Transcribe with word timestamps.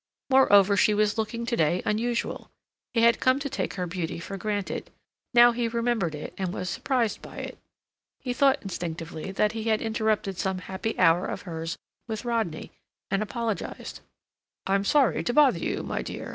Moreover, 0.31 0.75
she 0.75 0.95
was 0.95 1.19
looking 1.19 1.45
to 1.45 1.55
day 1.55 1.83
unusual; 1.85 2.49
he 2.91 3.01
had 3.01 3.19
come 3.19 3.37
to 3.37 3.47
take 3.47 3.75
her 3.75 3.85
beauty 3.85 4.19
for 4.19 4.35
granted; 4.35 4.89
now 5.35 5.51
he 5.51 5.67
remembered 5.67 6.15
it 6.15 6.33
and 6.39 6.51
was 6.51 6.71
surprised 6.71 7.21
by 7.21 7.37
it. 7.37 7.59
He 8.19 8.33
thought 8.33 8.63
instinctively 8.63 9.31
that 9.31 9.51
he 9.51 9.65
had 9.65 9.79
interrupted 9.79 10.39
some 10.39 10.57
happy 10.57 10.97
hour 10.97 11.27
of 11.27 11.43
hers 11.43 11.77
with 12.07 12.25
Rodney, 12.25 12.71
and 13.11 13.21
apologized. 13.21 13.99
"I'm 14.65 14.85
sorry 14.85 15.23
to 15.23 15.33
bother 15.33 15.59
you, 15.59 15.83
my 15.83 16.01
dear. 16.01 16.29